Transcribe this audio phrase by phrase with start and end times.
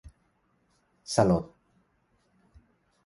[1.13, 1.45] สลด